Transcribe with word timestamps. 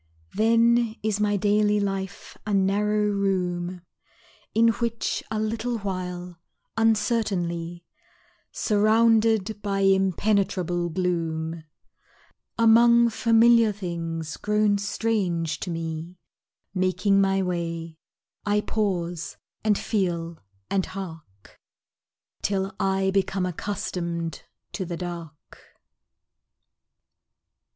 Then 0.33 0.95
is 1.03 1.19
my 1.19 1.37
daily 1.37 1.79
life 1.79 2.35
a 2.43 2.55
narrow 2.55 3.05
room 3.11 3.81
In 4.55 4.69
which 4.69 5.23
a 5.29 5.39
little 5.39 5.77
while, 5.77 6.39
uncertainly, 6.75 7.85
Surrounded 8.51 9.61
by 9.61 9.81
impenetrable 9.81 10.89
gloom, 10.89 11.65
Among 12.57 13.11
familiar 13.11 13.71
things 13.71 14.37
grown 14.37 14.79
strange 14.79 15.59
to 15.59 15.69
me 15.69 16.17
Making 16.73 17.21
my 17.21 17.43
way, 17.43 17.99
I 18.43 18.61
pause, 18.61 19.37
and 19.63 19.77
feel, 19.77 20.39
and 20.67 20.83
hark, 20.87 21.61
Till 22.41 22.73
I 22.79 23.11
become 23.11 23.45
accustomed 23.45 24.41
to 24.73 24.83
the 24.83 24.97
dark. 24.97 25.59